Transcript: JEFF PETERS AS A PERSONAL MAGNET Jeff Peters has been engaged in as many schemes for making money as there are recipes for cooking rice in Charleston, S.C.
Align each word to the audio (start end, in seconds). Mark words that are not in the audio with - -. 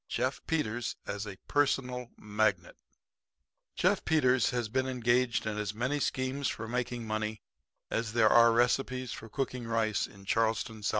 JEFF 0.09 0.41
PETERS 0.47 0.95
AS 1.05 1.27
A 1.27 1.37
PERSONAL 1.47 2.09
MAGNET 2.17 2.75
Jeff 3.75 4.03
Peters 4.03 4.49
has 4.49 4.67
been 4.67 4.87
engaged 4.87 5.45
in 5.45 5.59
as 5.59 5.75
many 5.75 5.99
schemes 5.99 6.47
for 6.47 6.67
making 6.67 7.05
money 7.05 7.43
as 7.91 8.13
there 8.13 8.27
are 8.29 8.51
recipes 8.51 9.11
for 9.11 9.29
cooking 9.29 9.67
rice 9.67 10.07
in 10.07 10.25
Charleston, 10.25 10.79
S.C. 10.79 10.89